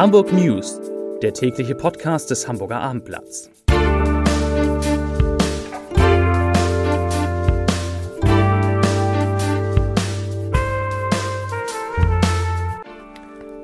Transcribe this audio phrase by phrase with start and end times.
[0.00, 0.80] Hamburg News,
[1.20, 3.50] der tägliche Podcast des Hamburger Abendblatts.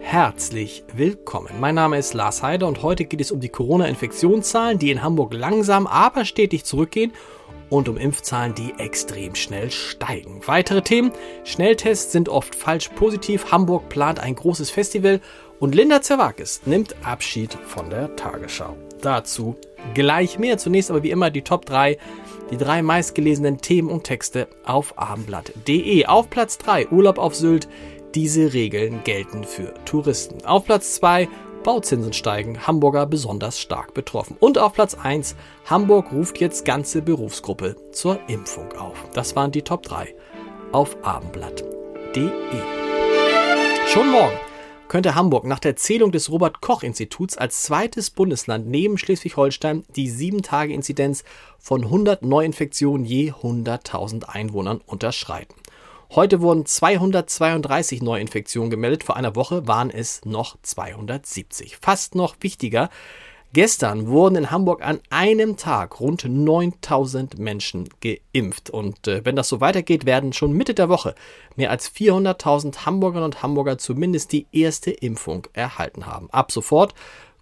[0.03, 1.49] Herzlich willkommen.
[1.59, 5.33] Mein Name ist Lars Heider und heute geht es um die Corona-Infektionszahlen, die in Hamburg
[5.33, 7.15] langsam, aber stetig zurückgehen
[7.71, 10.43] und um Impfzahlen, die extrem schnell steigen.
[10.47, 11.13] Weitere Themen:
[11.45, 13.51] Schnelltests sind oft falsch positiv.
[13.51, 15.21] Hamburg plant ein großes Festival
[15.61, 18.77] und Linda Zerwakis nimmt Abschied von der Tagesschau.
[19.01, 19.57] Dazu
[19.95, 20.59] gleich mehr.
[20.59, 21.99] Zunächst aber wie immer die Top 3,
[22.51, 26.07] die drei meistgelesenen Themen und Texte auf abendblatt.de.
[26.07, 27.69] Auf Platz 3 Urlaub auf Sylt.
[28.15, 30.45] Diese Regeln gelten für Touristen.
[30.47, 31.29] Auf Platz 2
[31.63, 34.37] Bauzinsen steigen, Hamburger besonders stark betroffen.
[34.39, 35.35] Und auf Platz 1,
[35.69, 39.05] Hamburg ruft jetzt ganze Berufsgruppe zur Impfung auf.
[39.15, 40.15] Das waren die Top 3
[40.71, 42.31] auf abendblatt.de.
[43.89, 44.37] Schon morgen
[44.89, 50.11] könnte Hamburg nach der Zählung des Robert Koch Instituts als zweites Bundesland neben Schleswig-Holstein die
[50.11, 51.25] 7-Tage-Inzidenz
[51.59, 55.55] von 100 Neuinfektionen je 100.000 Einwohnern unterschreiten.
[56.15, 59.03] Heute wurden 232 Neuinfektionen gemeldet.
[59.03, 61.79] Vor einer Woche waren es noch 270.
[61.79, 62.91] Fast noch wichtiger.
[63.57, 68.69] Gestern wurden in Hamburg an einem Tag rund 9000 Menschen geimpft.
[68.69, 71.15] Und äh, wenn das so weitergeht, werden schon Mitte der Woche
[71.55, 76.29] mehr als 400.000 Hamburgerinnen und Hamburger zumindest die erste Impfung erhalten haben.
[76.33, 76.93] Ab sofort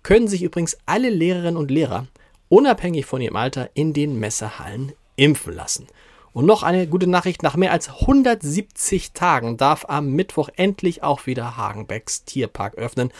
[0.05, 2.07] können sich übrigens alle Lehrerinnen und Lehrer
[2.49, 5.89] unabhängig von ihrem Alter in den Messehallen impfen lassen.
[6.33, 11.27] Und noch eine gute Nachricht, nach mehr als 170 Tagen darf am Mittwoch endlich auch
[11.27, 13.11] wieder Hagenbecks Tierpark öffnen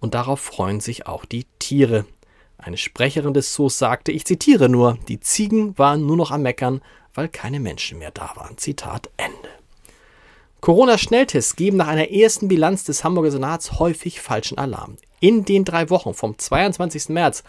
[0.00, 2.06] und darauf freuen sich auch die Tiere.
[2.62, 6.82] Eine Sprecherin des Zoos sagte, ich zitiere nur, die Ziegen waren nur noch am Meckern,
[7.14, 8.58] weil keine Menschen mehr da waren.
[8.58, 9.48] Zitat Ende.
[10.60, 14.98] Corona-Schnelltests geben nach einer ersten Bilanz des Hamburger Senats häufig falschen Alarm.
[15.18, 17.08] In den drei Wochen vom 22.
[17.08, 17.44] März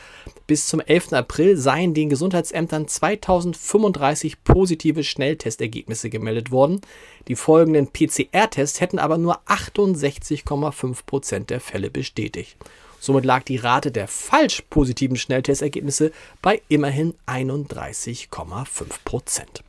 [0.47, 1.13] bis zum 11.
[1.13, 6.79] April seien den Gesundheitsämtern 2035 positive Schnelltestergebnisse gemeldet worden.
[7.27, 12.55] Die folgenden PCR-Tests hätten aber nur 68,5 Prozent der Fälle bestätigt.
[13.01, 16.11] Somit lag die Rate der falsch positiven Schnelltestergebnisse
[16.43, 19.63] bei immerhin 31,5 Prozent.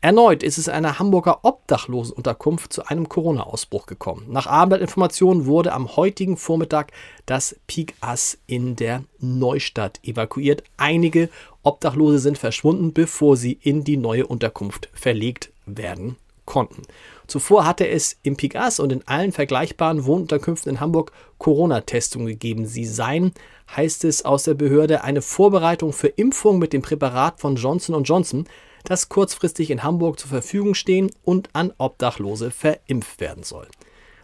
[0.00, 4.24] Erneut ist es in einer Hamburger Obdachlosenunterkunft zu einem Corona-Ausbruch gekommen.
[4.30, 6.92] Nach Abendblattinformationen wurde am heutigen Vormittag
[7.26, 10.64] das Peak Ass in der Neustadt evakuiert.
[10.78, 11.28] Einige
[11.62, 16.16] Obdachlose sind verschwunden, bevor sie in die neue Unterkunft verlegt werden
[16.50, 16.82] konnten.
[17.26, 22.66] Zuvor hatte es im Ass und in allen vergleichbaren Wohnunterkünften in Hamburg Corona-Testungen gegeben.
[22.66, 23.32] Sie seien,
[23.74, 28.46] heißt es aus der Behörde, eine Vorbereitung für Impfung mit dem Präparat von Johnson Johnson
[28.84, 33.68] das kurzfristig in Hamburg zur Verfügung stehen und an Obdachlose verimpft werden soll.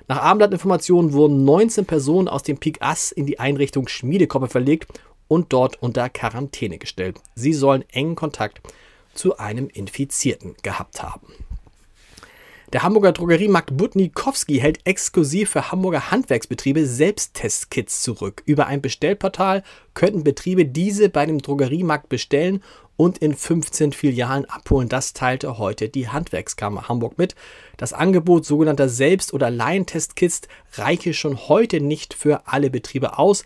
[0.08, 5.52] Nach Abendblattinformationen wurden 19 Personen aus dem Pik Ass in die Einrichtung Schmiedekoppe verlegt und
[5.52, 7.20] dort unter Quarantäne gestellt.
[7.34, 8.60] Sie sollen engen Kontakt
[9.14, 11.45] zu einem Infizierten gehabt haben.
[12.72, 18.42] Der Hamburger Drogeriemarkt Butnikowski hält exklusiv für Hamburger Handwerksbetriebe Selbsttestkits zurück.
[18.44, 19.62] Über ein Bestellportal
[19.94, 22.64] könnten Betriebe diese bei dem Drogeriemarkt bestellen
[22.96, 24.88] und in 15 Filialen abholen.
[24.88, 27.36] Das teilte heute die Handwerkskammer Hamburg mit.
[27.76, 30.40] Das Angebot sogenannter Selbst- oder Laientestkits
[30.72, 33.44] reiche schon heute nicht für alle Betriebe aus.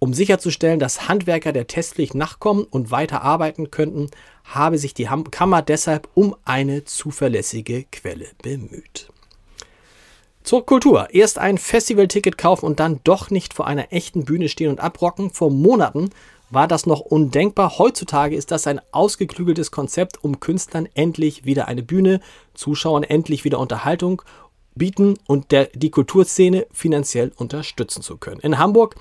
[0.00, 4.10] Um sicherzustellen, dass Handwerker der Testpflicht nachkommen und weiter arbeiten könnten,
[4.44, 9.08] habe sich die Kammer deshalb um eine zuverlässige Quelle bemüht.
[10.44, 11.08] Zur Kultur.
[11.10, 15.30] Erst ein Festivalticket kaufen und dann doch nicht vor einer echten Bühne stehen und abrocken.
[15.30, 16.10] Vor Monaten
[16.48, 17.78] war das noch undenkbar.
[17.78, 22.20] Heutzutage ist das ein ausgeklügeltes Konzept, um Künstlern endlich wieder eine Bühne,
[22.54, 24.22] Zuschauern endlich wieder Unterhaltung
[24.74, 28.40] bieten und der, die Kulturszene finanziell unterstützen zu können.
[28.40, 28.94] In Hamburg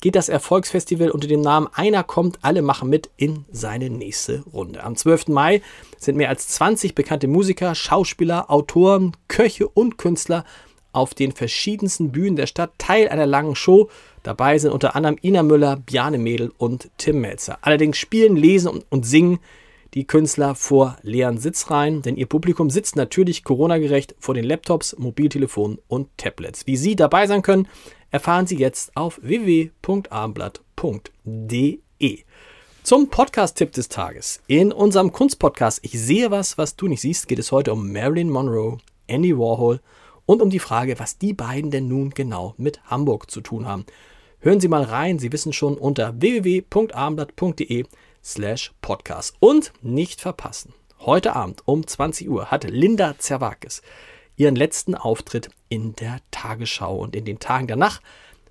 [0.00, 4.84] geht das Erfolgsfestival unter dem Namen Einer kommt, alle machen mit in seine nächste Runde.
[4.84, 5.28] Am 12.
[5.28, 5.62] Mai
[5.98, 10.44] sind mehr als 20 bekannte Musiker, Schauspieler, Autoren, Köche und Künstler
[10.92, 13.90] auf den verschiedensten Bühnen der Stadt Teil einer langen Show.
[14.22, 17.58] Dabei sind unter anderem Ina Müller, Bjane Mädel und Tim Melzer.
[17.62, 19.40] Allerdings spielen, lesen und singen
[19.94, 25.78] die Künstler vor leeren Sitzreihen, denn ihr Publikum sitzt natürlich Corona-gerecht vor den Laptops, Mobiltelefonen
[25.86, 26.66] und Tablets.
[26.66, 27.68] Wie Sie dabei sein können,
[28.14, 32.24] erfahren Sie jetzt auf www.abendblatt.de.
[32.84, 34.40] Zum Podcast-Tipp des Tages.
[34.46, 38.30] In unserem Kunstpodcast Ich sehe was, was du nicht siehst, geht es heute um Marilyn
[38.30, 38.78] Monroe,
[39.08, 39.80] Andy Warhol
[40.26, 43.84] und um die Frage, was die beiden denn nun genau mit Hamburg zu tun haben.
[44.38, 47.86] Hören Sie mal rein, Sie wissen schon unter www.abendblatt.de
[48.22, 49.34] slash podcast.
[49.40, 53.82] Und nicht verpassen, heute Abend um 20 Uhr hat Linda Zerwakis
[54.36, 58.00] ihren letzten Auftritt in der Tagesschau und in den Tagen danach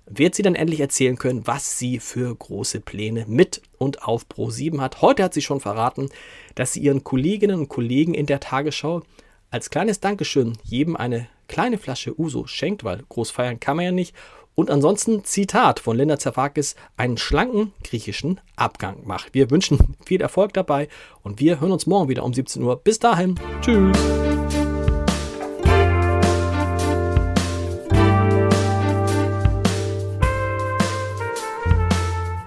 [0.06, 4.80] wird sie dann endlich erzählen können, was sie für große Pläne mit und auf Pro7
[4.80, 5.00] hat.
[5.00, 6.10] Heute hat sie schon verraten,
[6.54, 9.02] dass sie ihren Kolleginnen und Kollegen in der Tagesschau
[9.50, 13.92] als kleines Dankeschön jedem eine kleine Flasche Uso schenkt, weil groß feiern kann man ja
[13.92, 14.14] nicht.
[14.54, 19.34] Und ansonsten, Zitat von Linda Zervakis, einen schlanken griechischen Abgang macht.
[19.34, 20.88] Wir wünschen viel Erfolg dabei
[21.22, 22.76] und wir hören uns morgen wieder um 17 Uhr.
[22.76, 24.43] Bis dahin, tschüss.